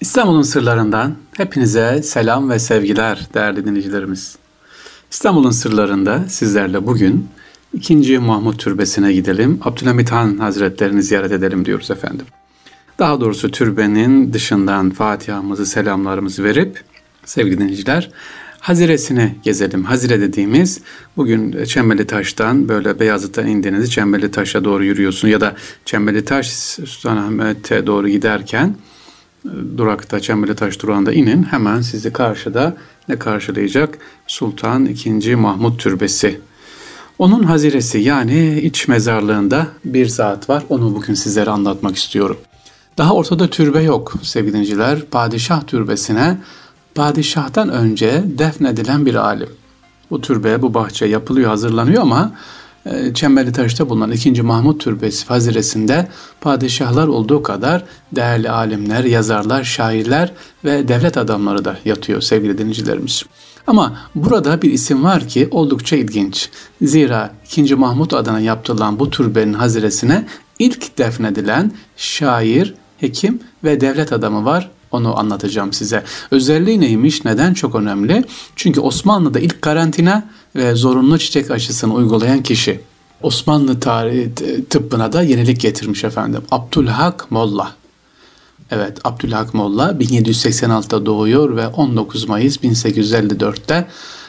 [0.00, 4.36] İstanbul'un sırlarından hepinize selam ve sevgiler değerli dinleyicilerimiz.
[5.10, 7.28] İstanbul'un sırlarında sizlerle bugün
[7.74, 8.18] 2.
[8.18, 9.60] Mahmut Türbesi'ne gidelim.
[9.64, 12.26] Abdülhamit Han Hazretlerini ziyaret edelim diyoruz efendim.
[12.98, 16.82] Daha doğrusu türbenin dışından Fatiha'mızı, selamlarımızı verip
[17.24, 18.10] sevgili dinleyiciler
[18.60, 19.84] Haziresini gezelim.
[19.84, 20.80] Hazire dediğimiz
[21.16, 26.50] bugün Çembeli Taş'tan böyle Beyazıt'tan indiğiniz Çembeli Taş'a doğru yürüyorsun ya da Çembeli Taş
[26.86, 28.76] Sultanahmet'e doğru giderken
[29.76, 31.42] durakta Çembeli Taş durağında inin.
[31.42, 32.76] Hemen sizi karşıda
[33.08, 33.98] ne karşılayacak?
[34.26, 35.34] Sultan II.
[35.34, 36.40] Mahmut Türbesi.
[37.18, 40.62] Onun haziresi yani iç mezarlığında bir zat var.
[40.68, 42.36] Onu bugün sizlere anlatmak istiyorum.
[42.98, 45.00] Daha ortada türbe yok sevgili dinleyiciler.
[45.10, 46.38] Padişah türbesine
[46.94, 49.48] padişahtan önce defnedilen bir alim.
[50.10, 52.32] Bu türbe, bu bahçe yapılıyor, hazırlanıyor ama
[53.14, 54.42] Çemberli Taş'ta bulunan 2.
[54.42, 56.08] Mahmut Türbesi haziresinde
[56.40, 60.32] padişahlar olduğu kadar değerli alimler, yazarlar, şairler
[60.64, 63.22] ve devlet adamları da yatıyor sevgili dinleyicilerimiz.
[63.66, 66.50] Ama burada bir isim var ki oldukça ilginç.
[66.82, 67.74] Zira 2.
[67.74, 70.26] Mahmut adına yaptırılan bu türbenin haziresine
[70.58, 74.70] ilk defnedilen şair, hekim ve devlet adamı var.
[74.90, 76.04] Onu anlatacağım size.
[76.30, 77.24] Özelliği neymiş?
[77.24, 78.24] Neden çok önemli?
[78.56, 80.24] Çünkü Osmanlı'da ilk karantina
[80.56, 82.80] ve zorunlu çiçek aşısını uygulayan kişi.
[83.22, 84.34] Osmanlı tarihi
[84.70, 86.42] tıbbına da yenilik getirmiş efendim.
[86.50, 87.72] Abdülhak Molla.
[88.70, 93.86] Evet Abdülhak Molla 1786'da doğuyor ve 19 Mayıs 1854'te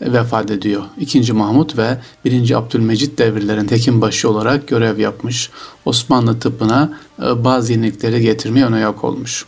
[0.00, 0.82] vefat ediyor.
[1.00, 5.50] İkinci Mahmut ve birinci Abdülmecit devirlerinde hekimbaşı olarak görev yapmış.
[5.84, 9.46] Osmanlı tıbbına e, bazı yenilikleri getirmeye ön ayak olmuş.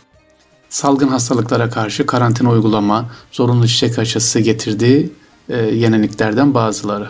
[0.69, 5.11] Salgın hastalıklara karşı karantina uygulama, zorunlu çiçek aşısı getirdiği
[5.57, 7.07] yeniliklerden bazıları.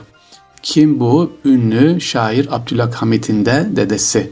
[0.63, 1.31] Kim bu?
[1.45, 4.31] Ünlü şair Abdülhamit'in de dedesi.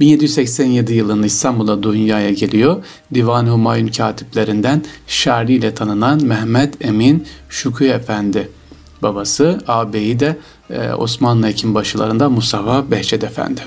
[0.00, 2.84] 1787 yılında İstanbul'a dünyaya geliyor.
[3.14, 4.82] Divan-ı Humayun katiplerinden
[5.48, 8.48] ile tanınan Mehmet Emin Şükrü Efendi.
[9.02, 10.36] Babası, ağabeyi de
[10.70, 13.60] e, Osmanlı Hekimbaşılarında Mustafa Behçet Efendi.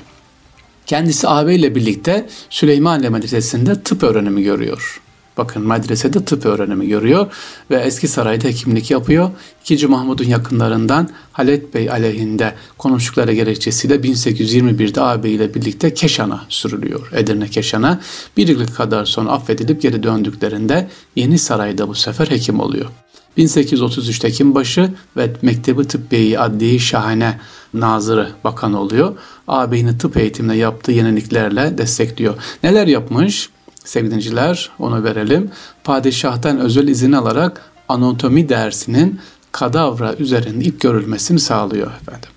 [0.86, 5.00] Kendisi ağabeyle birlikte Süleymaniye Medresesi'nde tıp öğrenimi görüyor.
[5.38, 7.26] Bakın medresede tıp öğrenimi görüyor
[7.70, 9.30] ve eski sarayda hekimlik yapıyor.
[9.62, 17.10] İkinci Mahmud'un yakınlarından Halet Bey aleyhinde konuştukları gerekçesiyle 1821'de ağabeyiyle birlikte Keşan'a sürülüyor.
[17.12, 18.00] Edirne Keşan'a.
[18.36, 22.86] Bir yıl kadar sonra affedilip geri döndüklerinde Yeni Saray'da bu sefer hekim oluyor.
[23.38, 27.38] 1833'te Hekimbaşı ve Mektebi Tıbbiye'yi Adliye Şahane
[27.74, 29.14] Nazırı Bakan oluyor.
[29.48, 32.34] Ağabeyini tıp eğitiminde yaptığı yeniliklerle destekliyor.
[32.62, 33.50] Neler yapmış?
[33.88, 35.50] Sevgili onu verelim.
[35.84, 39.20] Padişah'tan özel izin alarak anatomi dersinin
[39.52, 42.30] kadavra üzerinde ilk görülmesini sağlıyor efendim.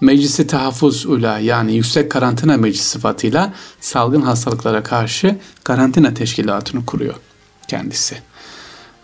[0.00, 7.14] Meclisi Tahaffuz Ula yani Yüksek Karantina Meclisi sıfatıyla salgın hastalıklara karşı karantina teşkilatını kuruyor
[7.68, 8.16] kendisi.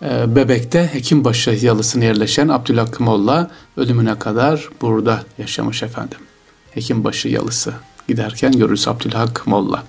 [0.03, 6.19] Ee, Bebek'te Hekimbaşı yalısına yerleşen Abdülhakkım Molla ölümüne kadar burada yaşamış efendim.
[6.71, 7.73] Hekimbaşı yalısı
[8.09, 9.85] giderken görürüz Abdülhak Molla.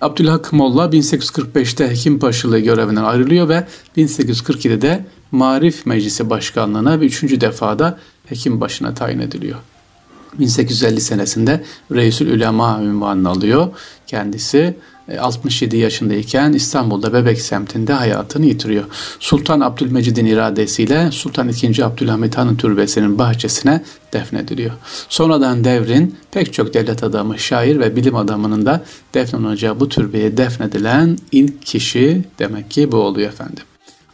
[0.00, 3.66] Abdülhak Molla 1845'te Hekimbaşılığı görevinden ayrılıyor ve
[3.96, 9.58] 1847'de Marif Meclisi Başkanlığı'na bir üçüncü defada hekim başına tayin ediliyor.
[10.38, 13.68] 1850 senesinde Reisül Ülema ünvanını alıyor.
[14.06, 14.76] Kendisi
[15.16, 18.84] 67 e, yaşındayken İstanbul'da Bebek semtinde hayatını yitiriyor.
[19.20, 21.84] Sultan Abdülmecid'in iradesiyle Sultan II.
[21.84, 24.72] Abdülhamit Han'ın türbesinin bahçesine defnediliyor.
[25.08, 31.18] Sonradan devrin pek çok devlet adamı, şair ve bilim adamının da defnolunacağı bu türbeye defnedilen
[31.32, 33.64] ilk kişi demek ki bu oluyor efendim.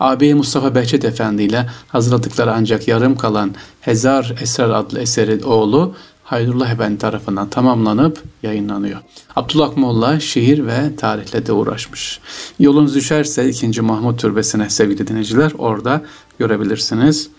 [0.00, 6.70] Ağabeyi Mustafa Behçet Efendi ile hazırladıkları ancak yarım kalan Hezar Esrar adlı eseri oğlu Haydullah
[6.70, 9.00] Efendi tarafından tamamlanıp yayınlanıyor.
[9.36, 12.20] Abdullah Molla şehir ve tarihle de uğraşmış.
[12.58, 13.80] Yolunuz düşerse 2.
[13.80, 16.02] Mahmut Türbesi'ne sevgili dinleyiciler orada
[16.38, 17.30] görebilirsiniz.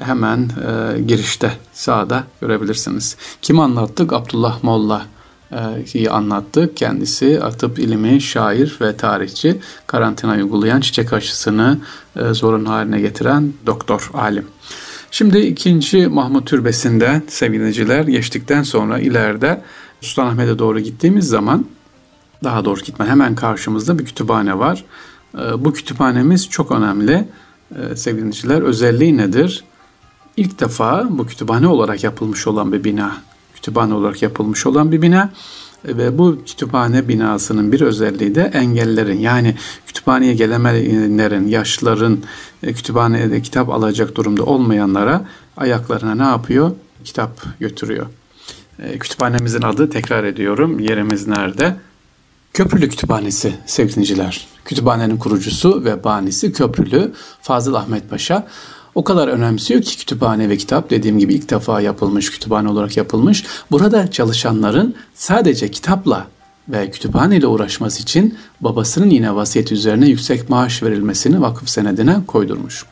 [0.00, 3.16] Hemen e, girişte sağda görebilirsiniz.
[3.42, 4.12] Kim anlattık?
[4.12, 5.06] Abdullah Molla
[5.86, 6.76] ki anlattık.
[6.76, 9.60] Kendisi atıp ilimi, şair ve tarihçi.
[9.86, 11.78] Karantina uygulayan, çiçek aşısını
[12.16, 14.46] e, zorun haline getiren doktor, alim.
[15.10, 19.62] Şimdi ikinci Mahmut Türbesi'nde sevgiliciler geçtikten sonra ileride
[20.00, 21.66] Sultanahmet'e doğru gittiğimiz zaman
[22.44, 24.84] daha doğru gitme hemen karşımızda bir kütüphane var.
[25.34, 27.28] E, bu kütüphanemiz çok önemli.
[27.76, 29.64] E, sevgiliciler özelliği nedir?
[30.36, 33.16] İlk defa bu kütüphane olarak yapılmış olan bir bina
[33.54, 35.30] kütüphane olarak yapılmış olan bir bina
[35.84, 39.54] ve bu kütüphane binasının bir özelliği de engellerin yani
[40.00, 42.18] kütüphaneye gelemeyenlerin, yaşlıların
[42.62, 45.24] e, kütüphanede kitap alacak durumda olmayanlara
[45.56, 46.72] ayaklarına ne yapıyor?
[47.04, 48.06] Kitap götürüyor.
[48.78, 50.80] E, kütüphanemizin adı tekrar ediyorum.
[50.80, 51.76] Yerimiz nerede?
[52.52, 54.46] Köprülü Kütüphanesi sevgiliciler.
[54.64, 57.12] Kütüphanenin kurucusu ve banisi Köprülü
[57.42, 58.46] Fazıl Ahmet Paşa
[58.94, 63.44] o kadar önemsiyor ki kütüphane ve kitap dediğim gibi ilk defa yapılmış, kütüphane olarak yapılmış.
[63.70, 66.26] Burada çalışanların sadece kitapla
[66.72, 72.84] ve kütüphane ile uğraşması için babasının yine vasiyeti üzerine yüksek maaş verilmesini vakıf senedine koydurmuş.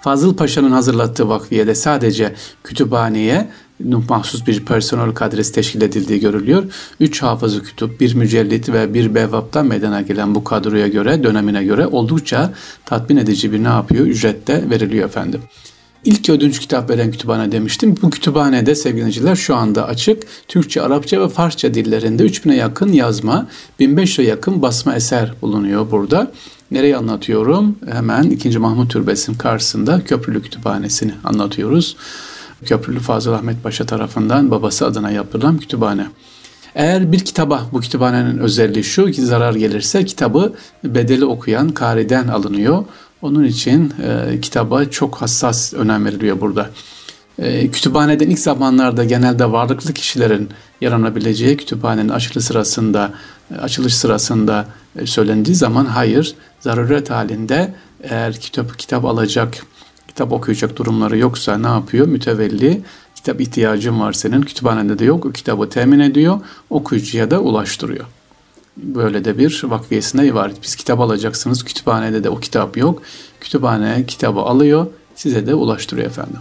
[0.00, 2.34] Fazıl Paşa'nın hazırlattığı vakfiyede sadece
[2.64, 3.48] kütüphaneye
[4.08, 6.64] mahsus bir personel kadresi teşkil edildiği görülüyor.
[7.00, 11.86] Üç hafızı kütüp, bir mücellit ve bir bevaptan meydana gelen bu kadroya göre, dönemine göre
[11.86, 12.52] oldukça
[12.84, 14.06] tatmin edici bir ne yapıyor?
[14.06, 15.42] Ücrette veriliyor efendim.
[16.04, 17.94] İlk ödünç kitap veren kütüphane demiştim.
[18.02, 20.22] Bu kütüphanede sevgiliciler şu anda açık.
[20.48, 23.46] Türkçe, Arapça ve Farsça dillerinde 3000'e yakın yazma,
[23.80, 26.32] 1500'e yakın basma eser bulunuyor burada.
[26.70, 27.76] Nereyi anlatıyorum?
[27.90, 28.58] Hemen 2.
[28.58, 31.96] Mahmut Türbesi'nin karşısında Köprülü Kütüphanesi'ni anlatıyoruz.
[32.64, 36.06] Köprülü Fazıl Ahmet Paşa tarafından babası adına yapılan kütüphane.
[36.74, 40.52] Eğer bir kitaba, bu kütüphanenin özelliği şu ki zarar gelirse kitabı
[40.84, 42.84] bedeli okuyan kariden alınıyor.
[43.24, 46.70] Onun için e, kitaba çok hassas önem veriliyor burada.
[47.38, 50.48] E, kütüphaneden ilk zamanlarda genelde varlıklı kişilerin
[50.80, 53.12] yaranabileceği kütüphanenin açılış sırasında
[53.58, 54.66] açılış sırasında
[54.96, 59.66] e, söylendiği zaman hayır zaruret halinde eğer kitap kitap alacak
[60.08, 62.06] kitap okuyacak durumları yoksa ne yapıyor?
[62.06, 62.82] Mütevelli
[63.14, 66.40] kitap ihtiyacın var senin kütüphanede de yok o kitabı temin ediyor
[66.70, 68.06] okuyucuya da ulaştırıyor.
[68.76, 70.52] Böyle de bir vakfiyesine var.
[70.62, 73.02] Biz kitap alacaksınız kütüphanede de o kitap yok.
[73.40, 76.40] Kütüphane kitabı alıyor size de ulaştırıyor efendim.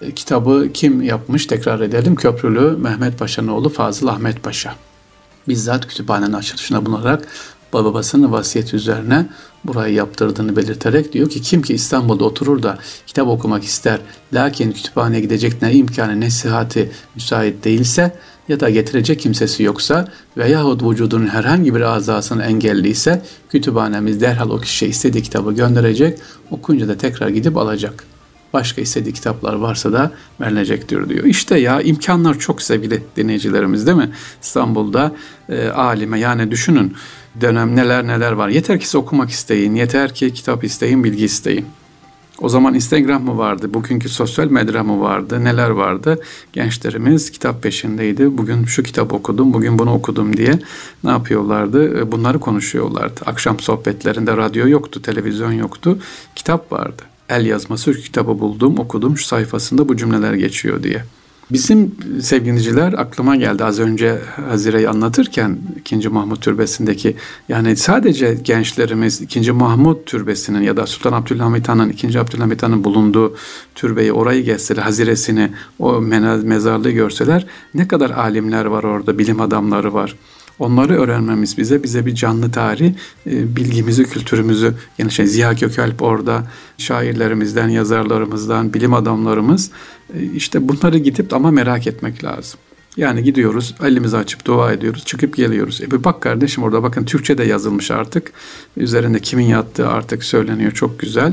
[0.00, 2.14] E, kitabı kim yapmış tekrar edelim.
[2.14, 4.74] Köprülü Mehmet Paşa'nın oğlu Fazıl Ahmet Paşa.
[5.48, 7.28] Bizzat kütüphanenin açılışına bulunarak
[7.72, 9.26] babasının vasiyeti üzerine
[9.64, 14.00] burayı yaptırdığını belirterek diyor ki kim ki İstanbul'da oturur da kitap okumak ister
[14.32, 18.16] lakin kütüphaneye gidecek ne imkanı ne sıhhati müsait değilse
[18.48, 24.90] ya da getirecek kimsesi yoksa veyahut vücudunun herhangi bir azasını engelliyse kütüphanemiz derhal o kişiye
[24.90, 26.18] istediği kitabı gönderecek
[26.50, 28.04] okuyunca da tekrar gidip alacak.
[28.52, 30.10] Başka istediği kitaplar varsa da
[30.40, 31.24] verilecektir diyor.
[31.24, 34.10] İşte ya imkanlar çok sevgili dinleyicilerimiz değil mi?
[34.42, 35.12] İstanbul'da
[35.48, 36.94] e, alime yani düşünün
[37.40, 38.48] dönem neler neler var.
[38.48, 41.66] Yeter ki okumak isteyin, yeter ki kitap isteyin, bilgi isteyin.
[42.40, 46.20] O zaman Instagram mı vardı, bugünkü sosyal medya mı vardı, neler vardı?
[46.52, 48.38] Gençlerimiz kitap peşindeydi.
[48.38, 50.58] Bugün şu kitap okudum, bugün bunu okudum diye
[51.04, 51.98] ne yapıyorlardı?
[51.98, 53.20] E, bunları konuşuyorlardı.
[53.26, 55.98] Akşam sohbetlerinde radyo yoktu, televizyon yoktu,
[56.34, 57.02] kitap vardı.
[57.28, 61.04] El yazması kitabı buldum, okudum, şu sayfasında bu cümleler geçiyor diye.
[61.50, 66.08] Bizim sevgiliciler aklıma geldi az önce Hazire'yi anlatırken 2.
[66.08, 67.16] Mahmut Türbesi'ndeki
[67.48, 69.52] yani sadece gençlerimiz 2.
[69.52, 72.20] Mahmut Türbesi'nin ya da Sultan Abdülhamit Han'ın 2.
[72.20, 73.36] Abdülhamit Han'ın bulunduğu
[73.74, 80.16] türbeyi orayı gezseler Hazire'sini o mezarlığı görseler ne kadar alimler var orada bilim adamları var.
[80.58, 82.92] Onları öğrenmemiz bize bize bir canlı tarih
[83.26, 86.44] e, bilgimizi, kültürümüzü yani şey Ziya Gökalp orada
[86.78, 89.70] şairlerimizden, yazarlarımızdan, bilim adamlarımız
[90.14, 92.60] e, işte bunları gidip ama merak etmek lazım.
[92.96, 95.80] Yani gidiyoruz, elimizi açıp dua ediyoruz, çıkıp geliyoruz.
[95.80, 98.32] E bir bak kardeşim orada bakın Türkçe de yazılmış artık.
[98.76, 101.32] Üzerinde kimin yattığı artık söyleniyor çok güzel.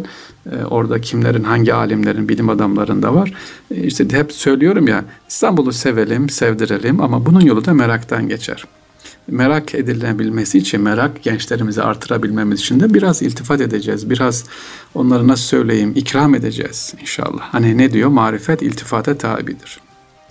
[0.51, 3.33] E, orada kimlerin, hangi alimlerin, bilim adamların da var.
[3.71, 8.65] E, işte hep söylüyorum ya İstanbul'u sevelim, sevdirelim ama bunun yolu da meraktan geçer
[9.27, 14.09] merak edilebilmesi için, merak gençlerimizi artırabilmemiz için de biraz iltifat edeceğiz.
[14.09, 14.45] Biraz
[14.95, 17.41] onları nasıl söyleyeyim, ikram edeceğiz inşallah.
[17.41, 18.09] Hani ne diyor?
[18.09, 19.79] Marifet iltifata tabidir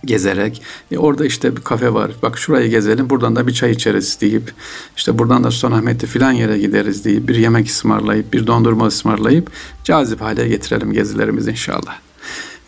[0.04, 4.20] gezerek e orada işte bir kafe var bak şurayı gezelim buradan da bir çay içeriz
[4.20, 4.52] deyip
[4.96, 9.50] işte buradan da Sultanahmet'te filan yere gideriz deyip bir yemek ısmarlayıp bir dondurma ısmarlayıp
[9.84, 11.94] cazip hale getirelim gezilerimizi inşallah.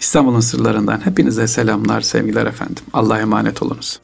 [0.00, 2.84] İstanbul'un sırlarından hepinize selamlar sevgiler efendim.
[2.92, 4.00] Allah'a emanet olunuz.